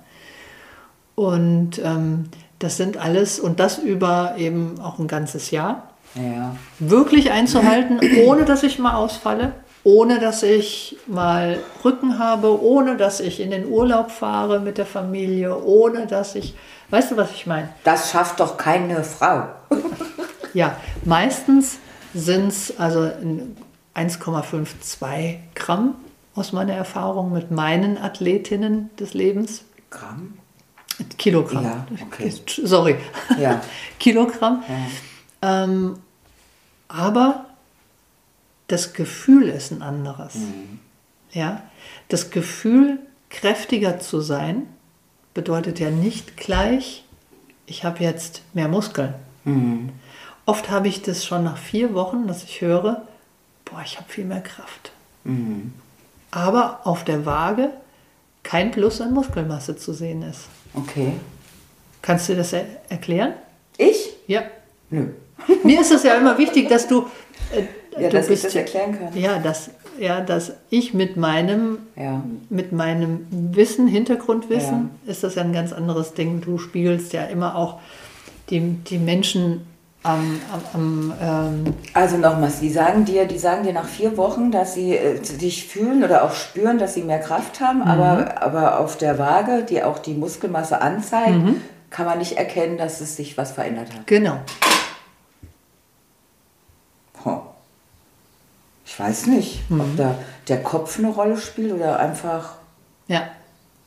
Und 1.17 1.81
ähm, 1.83 2.27
das 2.61 2.77
sind 2.77 2.97
alles, 2.97 3.41
und 3.41 3.59
das 3.59 3.79
über 3.79 4.35
eben 4.39 4.79
auch 4.81 5.01
ein 5.01 5.09
ganzes 5.09 5.51
Jahr, 5.51 5.91
Ja. 6.15 6.55
wirklich 6.79 7.33
einzuhalten, 7.33 7.99
ohne 8.25 8.45
dass 8.45 8.63
ich 8.63 8.79
mal 8.79 8.95
ausfalle, 8.95 9.53
ohne 9.83 10.21
dass 10.21 10.45
ich 10.45 10.97
mal 11.09 11.59
Rücken 11.85 12.19
habe, 12.21 12.63
ohne 12.63 12.97
dass 12.97 13.19
ich 13.19 13.41
in 13.41 13.51
den 13.51 13.67
Urlaub 13.67 14.13
fahre 14.13 14.61
mit 14.61 14.79
der 14.79 14.87
Familie, 14.87 15.61
ohne 15.61 16.07
dass 16.07 16.37
ich, 16.37 16.55
weißt 16.91 17.11
du, 17.11 17.17
was 17.17 17.33
ich 17.33 17.47
meine? 17.47 17.69
Das 17.83 18.11
schafft 18.13 18.39
doch 18.39 18.57
keine 18.57 19.03
Frau. 19.03 19.49
Ja, 20.55 20.77
meistens 21.05 21.79
sind 22.15 22.49
es 22.49 22.79
also 22.79 23.05
in 23.21 23.57
1,52 23.97 25.37
Gramm 25.55 25.95
aus 26.35 26.53
meiner 26.53 26.75
Erfahrung 26.75 27.33
mit 27.33 27.51
meinen 27.51 27.97
Athletinnen 27.97 28.91
des 28.99 29.15
Lebens. 29.15 29.65
Gramm? 29.91 30.35
Kilogramm. 31.19 31.65
Ja, 31.65 31.87
okay. 32.03 32.33
Sorry. 32.47 32.97
Ja. 33.39 33.63
Kilogramm. 33.99 34.63
Ähm, 35.43 35.99
aber 36.89 37.47
das 38.69 38.93
Gefühl 38.93 39.49
ist 39.49 39.73
ein 39.73 39.83
anderes. 39.83 40.35
Ja? 41.33 41.63
Das 42.09 42.31
Gefühl, 42.31 42.99
kräftiger 43.31 43.99
zu 43.99 44.21
sein, 44.21 44.67
bedeutet 45.35 45.81
ja 45.81 45.91
nicht 45.91 46.37
gleich, 46.37 47.05
ich 47.67 47.85
habe 47.85 48.03
jetzt 48.03 48.43
mehr 48.55 48.69
Muskeln. 48.69 49.15
Oft 50.47 50.71
habe 50.71 50.89
ich 50.89 51.03
das 51.03 51.25
schon 51.25 51.45
nach 51.45 51.59
vier 51.59 51.95
Wochen, 51.95 52.27
dass 52.27 52.45
ich 52.45 52.61
höre, 52.61 53.03
boah, 53.67 53.83
ich 53.85 53.97
habe 53.99 54.09
viel 54.09 54.25
mehr 54.25 54.41
Kraft. 54.41 54.93
Aber 56.31 56.81
auf 56.85 57.05
der 57.05 57.27
Waage 57.27 57.71
kein 58.43 58.71
Plus 58.71 59.01
an 59.01 59.13
Muskelmasse 59.13 59.77
zu 59.77 59.93
sehen 59.93 60.23
ist. 60.23 60.43
Okay. 60.75 61.13
Kannst 62.01 62.29
du 62.29 62.37
das 62.37 62.53
er 62.53 62.65
erklären? 62.89 63.33
Ich? 63.77 64.11
Ja. 64.29 64.43
Nö. 64.91 65.09
Mir 65.65 65.81
ist 65.81 65.91
es 65.91 66.05
ja 66.05 66.15
immer 66.15 66.39
wichtig, 66.39 66.69
dass 66.69 66.87
du, 66.87 67.07
äh, 67.53 67.63
Ja, 68.01 68.09
du 68.09 68.17
dass 68.17 68.25
ich 68.27 68.31
bist 68.31 68.45
das 68.45 68.55
erklären 68.55 68.97
kann. 68.99 69.17
Ja, 69.19 69.39
dass, 69.41 69.71
ja, 69.99 70.21
dass 70.21 70.53
ich 70.71 70.95
mit 70.95 71.17
meinem, 71.17 71.79
Ja. 71.97 72.23
mit 72.49 72.71
meinem 72.71 73.27
Wissen, 73.31 73.89
Hintergrundwissen, 73.89 74.91
ist 75.07 75.25
das 75.25 75.35
ja 75.35 75.43
ein 75.43 75.53
ganz 75.53 75.73
anderes 75.73 76.15
Ding. 76.15 76.41
Du 76.41 76.59
spiegelst 76.59 77.13
ja 77.13 77.25
immer 77.25 77.57
auch 77.57 77.81
die, 78.51 78.61
die 78.61 78.99
Menschen 78.99 79.67
am, 80.07 80.41
am, 80.53 80.63
am 80.73 81.15
ähm, 81.21 81.75
Also 81.93 82.17
nochmals, 82.17 82.61
die 82.61 82.71
sagen 82.71 83.05
dir, 83.05 83.27
die 83.27 83.39
sagen 83.39 83.65
dir 83.65 83.73
nach 83.73 83.87
vier 83.87 84.17
Wochen, 84.17 84.51
dass 84.51 84.75
sie 84.75 84.97
äh, 84.97 85.23
sich 85.23 85.67
fühlen 85.67 86.05
oder 86.05 86.25
auch 86.25 86.35
spüren, 86.35 86.79
dass 86.79 86.95
sie 86.95 87.03
mehr 87.03 87.21
Kraft 87.21 87.61
haben, 87.61 87.83
aber, 87.83 88.43
aber 88.43 88.81
auf 88.81 88.97
der 88.97 89.19
Waage, 89.19 89.65
die 89.65 89.83
auch 89.83 89.99
die 89.99 90.15
Muskelmasse 90.15 90.81
anzeigt, 90.81 91.41
kann 91.91 92.07
man 92.07 92.19
nicht 92.19 92.37
erkennen, 92.37 92.79
dass 92.79 93.01
es 93.01 93.17
sich 93.17 93.37
was 93.37 93.53
verändert 93.53 93.93
hat. 93.93 94.07
genau. 94.07 94.39
Huh. 97.25 97.41
Ich 98.85 98.99
weiß 98.99 99.27
nicht, 99.27 99.63
ob 99.71 99.97
da 99.97 100.15
der 100.49 100.63
Kopf 100.63 100.99
eine 100.99 101.09
Rolle 101.09 101.37
spielt 101.37 101.73
oder 101.73 101.99
einfach. 101.99 102.55
Ja, 103.09 103.23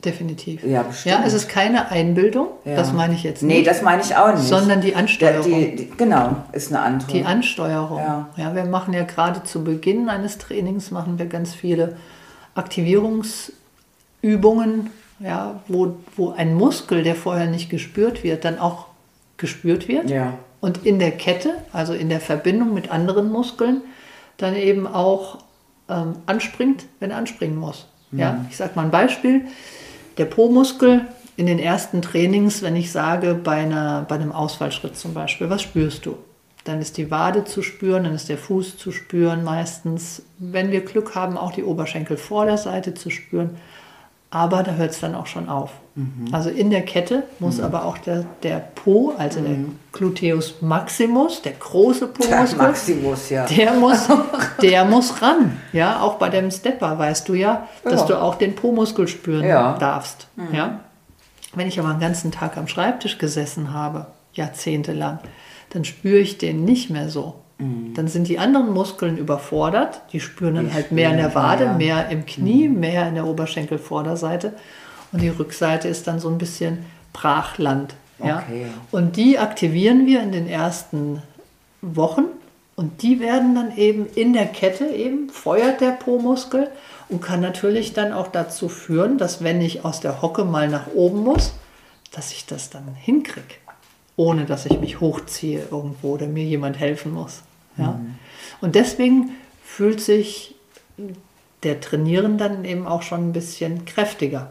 definitiv. 0.04 0.64
Ja, 0.64 0.82
bestimmt. 0.82 1.14
Ja, 1.16 1.22
es 1.26 1.32
ist 1.34 1.48
keine 1.48 1.90
Einbildung, 1.90 2.48
Ja. 2.64 2.76
das 2.76 2.92
meine 2.92 3.14
ich 3.14 3.22
jetzt 3.22 3.42
Nee, 3.42 3.56
nicht. 3.58 3.66
das 3.66 3.82
meine 3.82 4.02
ich 4.02 4.16
auch 4.16 4.34
nicht. 4.34 4.46
Sondern 4.46 4.80
die 4.80 4.94
Ansteuerung. 4.94 5.50
die, 5.50 5.76
die, 5.76 5.90
genau, 5.96 6.36
ist 6.52 6.72
eine 6.72 6.82
andere. 6.82 7.12
Die 7.12 7.24
Ansteuerung. 7.24 7.98
Ja. 7.98 8.28
Ja. 8.36 8.54
wir 8.54 8.64
machen 8.64 8.94
ja 8.94 9.04
gerade 9.04 9.42
zu 9.44 9.64
Beginn 9.64 10.08
eines 10.08 10.38
Trainings 10.38 10.90
machen 10.90 11.18
wir 11.18 11.26
ganz 11.26 11.54
viele 11.54 11.96
Aktivierungsübungen, 12.54 14.90
ja, 15.20 15.60
wo, 15.68 15.96
wo 16.16 16.30
ein 16.30 16.54
Muskel, 16.54 17.02
der 17.02 17.14
vorher 17.14 17.46
nicht 17.46 17.70
gespürt 17.70 18.24
wird, 18.24 18.44
dann 18.44 18.58
auch 18.58 18.86
gespürt 19.36 19.88
wird. 19.88 20.10
Ja. 20.10 20.34
Und 20.60 20.84
in 20.86 20.98
der 20.98 21.12
Kette, 21.12 21.54
also 21.72 21.92
in 21.94 22.08
der 22.08 22.20
Verbindung 22.20 22.74
mit 22.74 22.90
anderen 22.90 23.30
Muskeln, 23.32 23.80
dann 24.36 24.56
eben 24.56 24.86
auch 24.86 25.38
ähm, 25.88 26.14
anspringt, 26.26 26.84
wenn 27.00 27.10
er 27.10 27.16
anspringen 27.18 27.56
muss. 27.56 27.86
Ja, 28.12 28.44
ich 28.50 28.56
sage 28.56 28.72
mal 28.74 28.84
ein 28.86 28.90
Beispiel. 28.90 29.42
Der 30.18 30.24
Po-Muskel 30.26 31.06
in 31.36 31.46
den 31.46 31.58
ersten 31.58 32.02
Trainings, 32.02 32.62
wenn 32.62 32.76
ich 32.76 32.92
sage, 32.92 33.34
bei, 33.34 33.62
einer, 33.62 34.04
bei 34.08 34.16
einem 34.16 34.32
Ausfallschritt 34.32 34.96
zum 34.96 35.14
Beispiel, 35.14 35.48
was 35.48 35.62
spürst 35.62 36.06
du? 36.06 36.18
Dann 36.64 36.80
ist 36.80 36.98
die 36.98 37.10
Wade 37.10 37.44
zu 37.44 37.62
spüren, 37.62 38.04
dann 38.04 38.14
ist 38.14 38.28
der 38.28 38.36
Fuß 38.36 38.76
zu 38.76 38.92
spüren, 38.92 39.44
meistens, 39.44 40.22
wenn 40.38 40.70
wir 40.70 40.84
Glück 40.84 41.14
haben, 41.14 41.38
auch 41.38 41.52
die 41.52 41.64
Oberschenkelvorderseite 41.64 42.92
zu 42.92 43.08
spüren. 43.08 43.56
Aber 44.28 44.62
da 44.62 44.74
hört 44.74 44.90
es 44.90 45.00
dann 45.00 45.14
auch 45.14 45.26
schon 45.26 45.48
auf. 45.48 45.72
Also 46.32 46.50
in 46.50 46.70
der 46.70 46.82
Kette 46.82 47.24
muss 47.38 47.60
aber 47.60 47.84
auch 47.84 47.98
der, 47.98 48.24
der 48.42 48.58
Po, 48.74 49.12
also 49.18 49.40
der 49.40 49.56
Gluteus 49.92 50.56
maximus, 50.60 51.42
der 51.42 51.52
große 51.52 52.08
Der 52.08 52.26
Po-Muskel, 52.36 52.58
Maximus, 52.58 53.30
ja. 53.30 53.46
der 53.46 53.72
muss, 53.74 54.08
der 54.62 54.84
muss 54.84 55.20
ran. 55.22 55.56
Ja, 55.72 56.00
auch 56.00 56.14
bei 56.14 56.28
dem 56.28 56.50
Stepper 56.50 56.98
weißt 56.98 57.28
du 57.28 57.34
ja, 57.34 57.66
dass 57.84 58.00
Ja. 58.02 58.06
du 58.06 58.22
auch 58.22 58.34
den 58.36 58.54
Po-Muskel 58.54 59.08
spüren 59.08 59.44
Ja. 59.44 59.76
darfst. 59.78 60.28
Ja? 60.52 60.80
Wenn 61.54 61.66
ich 61.68 61.78
aber 61.80 61.88
einen 61.88 62.00
ganzen 62.00 62.30
Tag 62.30 62.56
am 62.56 62.68
Schreibtisch 62.68 63.18
gesessen 63.18 63.72
habe, 63.72 64.06
jahrzehntelang, 64.34 65.18
dann 65.70 65.84
spüre 65.84 66.18
ich 66.18 66.38
den 66.38 66.64
nicht 66.64 66.90
mehr 66.90 67.08
so. 67.08 67.34
Dann 67.94 68.08
sind 68.08 68.26
die 68.26 68.38
anderen 68.38 68.72
Muskeln 68.72 69.18
überfordert. 69.18 70.00
Die 70.14 70.20
spüren 70.20 70.54
dann 70.54 70.68
Die 70.68 70.72
halt 70.72 70.92
mehr 70.92 71.10
in 71.10 71.18
der 71.18 71.34
Wade, 71.34 71.74
mehr 71.76 72.08
im 72.08 72.24
Knie, 72.24 72.68
mehr 72.70 73.06
in 73.06 73.16
der 73.16 73.26
Oberschenkelvorderseite. 73.26 74.54
Und 75.12 75.22
die 75.22 75.28
Rückseite 75.28 75.88
ist 75.88 76.06
dann 76.06 76.20
so 76.20 76.28
ein 76.28 76.38
bisschen 76.38 76.84
Brachland. 77.12 77.94
Ja? 78.22 78.38
Okay. 78.38 78.66
Und 78.90 79.16
die 79.16 79.38
aktivieren 79.38 80.06
wir 80.06 80.22
in 80.22 80.32
den 80.32 80.48
ersten 80.48 81.22
Wochen 81.82 82.24
und 82.76 83.02
die 83.02 83.20
werden 83.20 83.54
dann 83.54 83.76
eben 83.76 84.06
in 84.14 84.32
der 84.32 84.46
Kette 84.46 84.86
eben, 84.86 85.28
feuert 85.28 85.80
der 85.80 85.90
Po-Muskel 85.92 86.68
und 87.08 87.20
kann 87.20 87.40
natürlich 87.40 87.92
dann 87.92 88.12
auch 88.12 88.28
dazu 88.28 88.68
führen, 88.68 89.18
dass 89.18 89.42
wenn 89.42 89.60
ich 89.60 89.84
aus 89.84 90.00
der 90.00 90.22
Hocke 90.22 90.44
mal 90.44 90.68
nach 90.68 90.86
oben 90.94 91.20
muss, 91.20 91.52
dass 92.12 92.32
ich 92.32 92.46
das 92.46 92.70
dann 92.70 92.94
hinkriege, 92.94 93.54
ohne 94.16 94.44
dass 94.44 94.66
ich 94.66 94.78
mich 94.80 95.00
hochziehe 95.00 95.66
irgendwo 95.70 96.14
oder 96.14 96.26
mir 96.26 96.44
jemand 96.44 96.78
helfen 96.78 97.12
muss. 97.12 97.42
Ja? 97.76 98.00
Und 98.60 98.74
deswegen 98.74 99.30
fühlt 99.62 100.00
sich 100.00 100.54
der 101.62 101.80
Trainieren 101.80 102.38
dann 102.38 102.64
eben 102.64 102.86
auch 102.86 103.02
schon 103.02 103.28
ein 103.28 103.32
bisschen 103.32 103.84
kräftiger. 103.84 104.50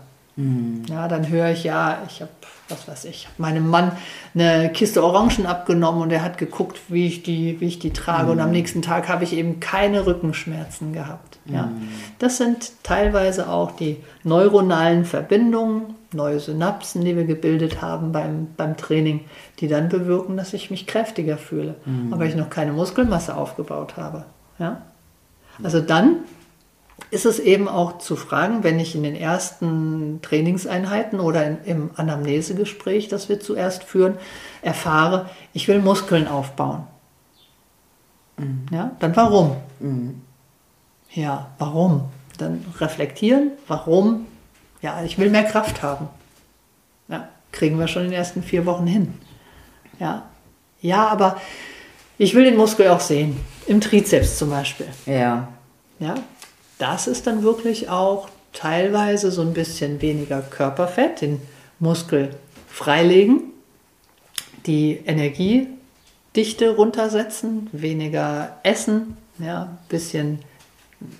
Ja, 0.89 1.07
dann 1.09 1.27
höre 1.27 1.49
ich, 1.49 1.65
ja, 1.65 2.01
ich 2.07 2.21
habe, 2.21 2.31
was 2.69 2.87
weiß 2.87 3.05
ich, 3.05 3.27
meinem 3.37 3.67
Mann 3.67 3.91
eine 4.33 4.71
Kiste 4.71 5.03
Orangen 5.03 5.45
abgenommen 5.45 6.01
und 6.01 6.11
er 6.11 6.23
hat 6.23 6.37
geguckt, 6.37 6.79
wie 6.87 7.07
ich 7.07 7.23
die, 7.23 7.59
wie 7.59 7.67
ich 7.67 7.79
die 7.79 7.91
trage. 7.91 8.31
Und 8.31 8.39
am 8.39 8.51
nächsten 8.51 8.81
Tag 8.81 9.09
habe 9.09 9.25
ich 9.25 9.33
eben 9.33 9.59
keine 9.59 10.05
Rückenschmerzen 10.05 10.93
gehabt. 10.93 11.39
Ja. 11.45 11.71
Das 12.19 12.37
sind 12.37 12.71
teilweise 12.83 13.49
auch 13.49 13.71
die 13.71 13.97
neuronalen 14.23 15.03
Verbindungen, 15.03 15.95
neue 16.13 16.39
Synapsen, 16.39 17.03
die 17.03 17.17
wir 17.17 17.25
gebildet 17.25 17.81
haben 17.81 18.13
beim, 18.13 18.47
beim 18.55 18.77
Training, 18.77 19.21
die 19.59 19.67
dann 19.67 19.89
bewirken, 19.89 20.37
dass 20.37 20.53
ich 20.53 20.71
mich 20.71 20.87
kräftiger 20.87 21.37
fühle, 21.37 21.75
aber 22.11 22.25
ich 22.25 22.35
noch 22.35 22.49
keine 22.49 22.71
Muskelmasse 22.71 23.35
aufgebaut 23.35 23.97
habe. 23.97 24.25
Ja. 24.57 24.83
Also 25.61 25.81
dann 25.81 26.17
ist 27.11 27.25
es 27.25 27.39
eben 27.39 27.67
auch 27.67 27.97
zu 27.97 28.15
fragen, 28.15 28.63
wenn 28.63 28.79
ich 28.79 28.95
in 28.95 29.03
den 29.03 29.15
ersten 29.15 30.19
Trainingseinheiten 30.21 31.19
oder 31.19 31.45
in, 31.45 31.57
im 31.65 31.91
Anamnesegespräch, 31.95 33.07
das 33.07 33.29
wir 33.29 33.39
zuerst 33.39 33.83
führen, 33.83 34.17
erfahre, 34.61 35.29
ich 35.53 35.67
will 35.67 35.79
Muskeln 35.79 36.27
aufbauen. 36.27 36.83
Ja, 38.71 38.91
dann 38.99 39.15
warum? 39.15 39.57
Ja, 41.11 41.49
warum? 41.57 42.05
Dann 42.37 42.63
reflektieren, 42.79 43.51
warum? 43.67 44.27
Ja, 44.81 45.03
ich 45.03 45.17
will 45.17 45.29
mehr 45.29 45.43
Kraft 45.43 45.83
haben. 45.83 46.07
Ja, 47.09 47.27
kriegen 47.51 47.77
wir 47.79 47.87
schon 47.87 48.03
in 48.03 48.11
den 48.11 48.17
ersten 48.17 48.43
vier 48.43 48.65
Wochen 48.65 48.87
hin. 48.87 49.13
Ja, 49.99 50.29
ja 50.81 51.07
aber 51.07 51.41
ich 52.17 52.33
will 52.33 52.45
den 52.45 52.55
Muskel 52.55 52.87
auch 52.89 53.01
sehen. 53.01 53.39
Im 53.67 53.81
Trizeps 53.81 54.37
zum 54.37 54.51
Beispiel. 54.51 54.87
Ja. 55.05 55.49
Ja, 55.99 56.15
das 56.79 57.07
ist 57.07 57.27
dann 57.27 57.43
wirklich 57.43 57.89
auch 57.89 58.29
teilweise 58.51 59.31
so 59.31 59.43
ein 59.43 59.53
bisschen 59.53 60.01
weniger 60.01 60.41
Körperfett, 60.41 61.21
den 61.21 61.39
Muskel 61.77 62.31
freilegen, 62.67 63.43
die 64.65 64.99
Energiedichte 65.05 66.75
runtersetzen, 66.75 67.69
weniger 67.71 68.57
essen, 68.63 69.17
ja, 69.37 69.63
ein 69.63 69.77
bisschen 69.87 70.39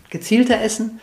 gezielter 0.09 0.61
essen. 0.61 0.99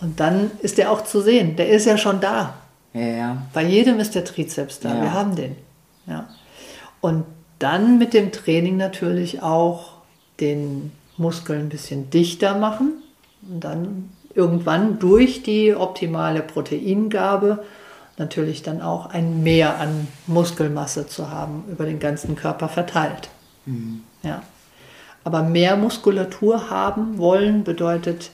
Und 0.00 0.20
dann 0.20 0.50
ist 0.60 0.78
der 0.78 0.90
auch 0.90 1.04
zu 1.04 1.20
sehen. 1.20 1.56
Der 1.56 1.68
ist 1.68 1.86
ja 1.86 1.98
schon 1.98 2.20
da. 2.20 2.54
Ja, 2.92 3.00
ja. 3.00 3.42
Bei 3.52 3.64
jedem 3.64 4.00
ist 4.00 4.14
der 4.14 4.24
Trizeps 4.24 4.80
da. 4.80 4.94
Ja. 4.94 5.02
Wir 5.02 5.12
haben 5.12 5.36
den. 5.36 5.56
Ja. 6.06 6.28
Und 7.00 7.24
dann 7.58 7.98
mit 7.98 8.14
dem 8.14 8.32
Training 8.32 8.76
natürlich 8.76 9.42
auch 9.42 9.92
den 10.40 10.92
Muskel 11.16 11.58
ein 11.58 11.68
bisschen 11.68 12.10
dichter 12.10 12.58
machen. 12.58 13.02
Und 13.42 13.60
dann 13.60 14.10
irgendwann 14.34 14.98
durch 14.98 15.42
die 15.42 15.74
optimale 15.74 16.42
Proteingabe 16.42 17.64
natürlich 18.16 18.62
dann 18.62 18.82
auch 18.82 19.06
ein 19.06 19.42
Mehr 19.42 19.78
an 19.78 20.06
Muskelmasse 20.26 21.06
zu 21.06 21.30
haben, 21.30 21.64
über 21.70 21.86
den 21.86 21.98
ganzen 21.98 22.36
Körper 22.36 22.68
verteilt. 22.68 23.30
Mhm. 23.66 24.02
Ja. 24.22 24.42
Aber 25.24 25.42
mehr 25.42 25.76
Muskulatur 25.76 26.70
haben 26.70 27.18
wollen 27.18 27.64
bedeutet 27.64 28.30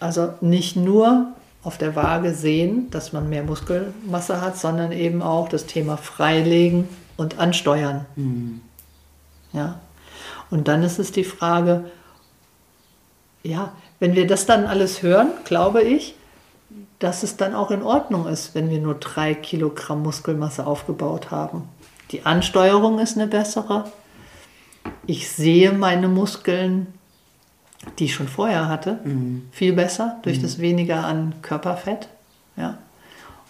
also 0.00 0.34
nicht 0.40 0.76
nur 0.76 1.28
auf 1.62 1.78
der 1.78 1.94
Waage 1.94 2.34
sehen, 2.34 2.90
dass 2.90 3.12
man 3.12 3.28
mehr 3.28 3.44
Muskelmasse 3.44 4.40
hat, 4.40 4.58
sondern 4.58 4.90
eben 4.90 5.22
auch 5.22 5.48
das 5.48 5.66
Thema 5.66 5.96
Freilegen 5.96 6.88
und 7.16 7.38
Ansteuern. 7.38 8.04
Mhm. 8.16 8.60
Ja. 9.52 9.80
Und 10.50 10.66
dann 10.66 10.82
ist 10.82 10.98
es 10.98 11.12
die 11.12 11.24
Frage, 11.24 11.84
ja, 13.42 13.72
wenn 14.00 14.14
wir 14.14 14.26
das 14.26 14.46
dann 14.46 14.66
alles 14.66 15.02
hören, 15.02 15.28
glaube 15.44 15.82
ich, 15.82 16.14
dass 16.98 17.22
es 17.22 17.36
dann 17.36 17.54
auch 17.54 17.70
in 17.70 17.82
Ordnung 17.82 18.26
ist, 18.26 18.54
wenn 18.54 18.70
wir 18.70 18.78
nur 18.78 18.94
drei 18.94 19.34
Kilogramm 19.34 20.02
Muskelmasse 20.02 20.66
aufgebaut 20.66 21.30
haben. 21.30 21.68
Die 22.12 22.24
Ansteuerung 22.24 22.98
ist 22.98 23.16
eine 23.16 23.26
bessere. 23.26 23.90
Ich 25.06 25.28
sehe 25.30 25.72
meine 25.72 26.08
Muskeln, 26.08 26.86
die 27.98 28.04
ich 28.04 28.14
schon 28.14 28.28
vorher 28.28 28.68
hatte, 28.68 29.00
mhm. 29.04 29.48
viel 29.50 29.72
besser 29.72 30.18
durch 30.22 30.38
mhm. 30.38 30.42
das 30.42 30.58
weniger 30.58 31.04
an 31.04 31.34
Körperfett. 31.42 32.08
Ja. 32.56 32.78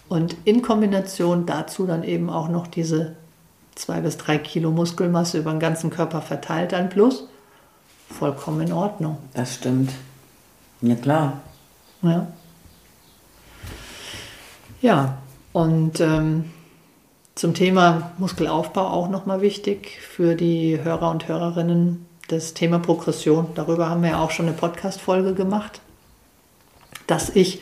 Und 0.09 0.35
in 0.45 0.61
Kombination 0.61 1.45
dazu 1.45 1.85
dann 1.85 2.03
eben 2.03 2.29
auch 2.29 2.49
noch 2.49 2.67
diese 2.67 3.15
zwei 3.75 4.01
bis 4.01 4.17
drei 4.17 4.37
Kilo 4.37 4.71
Muskelmasse 4.71 5.39
über 5.39 5.51
den 5.51 5.59
ganzen 5.59 5.89
Körper 5.89 6.21
verteilt 6.21 6.73
ein 6.73 6.89
Plus. 6.89 7.27
Vollkommen 8.13 8.61
in 8.61 8.73
Ordnung. 8.73 9.17
Das 9.33 9.55
stimmt. 9.55 9.91
Ja, 10.81 10.95
klar. 10.95 11.41
Ja. 12.01 12.27
Ja, 14.81 15.17
und 15.53 15.99
ähm, 15.99 16.51
zum 17.35 17.53
Thema 17.53 18.11
Muskelaufbau 18.17 18.85
auch 18.85 19.09
nochmal 19.09 19.41
wichtig 19.41 19.99
für 20.01 20.35
die 20.35 20.79
Hörer 20.83 21.09
und 21.09 21.27
Hörerinnen 21.27 22.05
das 22.27 22.53
Thema 22.53 22.79
Progression. 22.79 23.47
Darüber 23.55 23.89
haben 23.89 24.03
wir 24.03 24.11
ja 24.11 24.19
auch 24.19 24.31
schon 24.31 24.47
eine 24.47 24.55
Podcast-Folge 24.55 25.33
gemacht, 25.33 25.81
dass 27.07 27.29
ich 27.29 27.61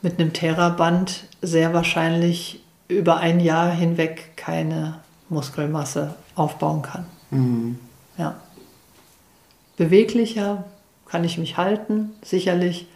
mit 0.00 0.18
einem 0.18 0.32
Theraband 0.32 1.24
sehr 1.42 1.74
wahrscheinlich 1.74 2.62
über 2.88 3.18
ein 3.18 3.40
Jahr 3.40 3.70
hinweg 3.70 4.36
keine 4.36 5.00
Muskelmasse 5.28 6.14
aufbauen 6.34 6.82
kann. 6.82 7.06
Mhm. 7.30 7.78
Ja. 8.16 8.36
Beweglicher 9.78 10.64
kann 11.06 11.24
ich 11.24 11.38
mich 11.38 11.56
halten, 11.56 12.10
sicherlich, 12.22 12.86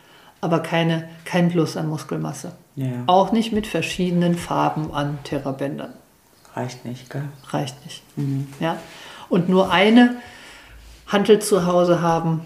aber 0.41 0.61
keine, 0.61 1.09
kein 1.25 1.49
Plus 1.49 1.77
an 1.77 1.89
Muskelmasse. 1.89 2.53
Ja. 2.75 2.89
Auch 3.07 3.33
nicht 3.33 3.53
mit 3.53 3.67
verschiedenen 3.67 4.35
Farben 4.35 4.93
an 4.93 5.19
Therabändern. 5.25 5.93
Reicht 6.55 6.85
nicht, 6.85 7.09
gell? 7.09 7.25
Reicht 7.51 7.83
nicht. 7.85 8.03
Mhm. 8.17 8.49
Ja. 8.61 8.77
Und 9.29 9.49
nur 9.49 9.71
eine 9.71 10.17
Hantel 11.07 11.39
zu 11.39 11.67
Hause 11.67 12.03
haben, 12.03 12.43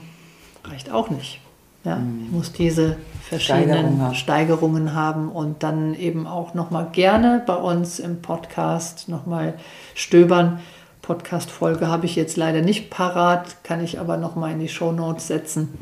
reicht 0.65 0.91
auch 0.91 1.11
nicht. 1.11 1.41
Ja. 1.85 1.97
Mhm. 1.97 2.25
Ich 2.27 2.33
muss 2.33 2.53
diese 2.53 2.97
verschiedenen 3.29 3.97
Steigerung. 3.97 4.15
Steigerungen 4.15 4.95
haben 4.95 5.29
und 5.31 5.63
dann 5.63 5.95
eben 5.95 6.27
auch 6.27 6.55
nochmal 6.55 6.89
gerne 6.93 7.43
bei 7.47 7.55
uns 7.55 7.99
im 7.99 8.23
Podcast 8.23 9.09
nochmal 9.09 9.55
stöbern. 9.95 10.61
Podcast-Folge 11.07 11.87
habe 11.87 12.07
ich 12.07 12.17
jetzt 12.17 12.37
leider 12.37 12.63
nicht 12.63 12.91
parat, 12.91 13.63
kann 13.63 13.81
ich 13.83 14.01
aber 14.01 14.17
nochmal 14.17 14.51
in 14.53 14.59
die 14.59 14.69
Show 14.69 14.91
Notes 14.91 15.29
setzen, 15.29 15.79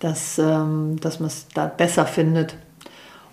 dass, 0.00 0.38
ähm, 0.38 1.00
dass 1.00 1.18
man 1.18 1.28
es 1.28 1.46
da 1.54 1.64
besser 1.66 2.04
findet. 2.04 2.56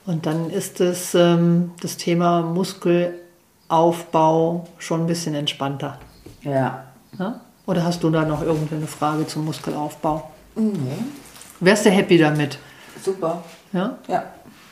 Und 0.06 0.26
dann 0.26 0.50
ist 0.50 0.80
es 0.80 1.14
ähm, 1.16 1.72
das 1.82 1.98
Thema 1.98 2.44
Muskelaufbau 2.44 4.70
schon 4.78 5.02
ein 5.02 5.08
bisschen 5.08 5.36
entspannter. 5.36 6.00
Ja. 6.44 6.86
ja? 7.20 7.42
Oder 7.66 7.84
hast 7.84 8.04
du 8.04 8.10
da 8.10 8.24
noch 8.24 8.42
irgendeine 8.42 8.88
Frage 8.88 9.28
zum 9.28 9.44
Muskelaufbau? 9.44 10.32
Mhm. 10.56 11.12
Wärst 11.60 11.86
du 11.86 11.90
happy 11.90 12.18
damit? 12.18 12.58
Super. 13.04 13.44
Ja? 13.74 13.98
Ja. 14.08 14.24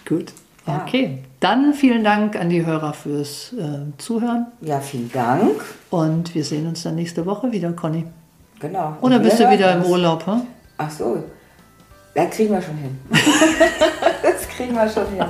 Gut. 0.08 0.32
Ja. 0.68 0.84
Okay, 0.86 1.20
dann 1.40 1.74
vielen 1.74 2.04
Dank 2.04 2.36
an 2.36 2.50
die 2.50 2.66
Hörer 2.66 2.94
fürs 2.94 3.54
äh, 3.54 3.98
Zuhören. 3.98 4.48
Ja, 4.62 4.80
vielen 4.80 5.12
Dank. 5.12 5.64
Und 5.92 6.34
wir 6.34 6.44
sehen 6.44 6.68
uns 6.68 6.84
dann 6.84 6.96
nächste 6.96 7.26
Woche 7.26 7.52
wieder, 7.52 7.72
Conny. 7.74 8.06
Genau. 8.60 8.98
Oder 9.02 9.20
bist 9.20 9.40
du 9.40 9.50
wieder 9.50 9.74
im 9.74 9.84
Urlaub? 9.84 10.26
Hm? 10.26 10.42
Ach 10.78 10.90
so, 10.90 11.24
das 12.16 12.30
kriegen 12.32 12.54
wir 12.54 12.62
schon 12.62 12.78
hin. 12.78 12.98
das 14.24 14.48
kriegen 14.48 14.74
wir 14.74 14.90
schon 14.90 15.08
hin. 15.08 15.26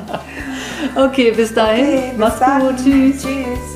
Okay, 0.96 1.32
bis 1.32 1.54
dahin. 1.54 1.86
Okay, 1.86 2.10
bis 2.12 2.18
Mach's 2.20 2.40
dann. 2.40 2.62
gut. 2.62 2.78
Tschüss. 2.78 3.24
Tschüss. 3.24 3.75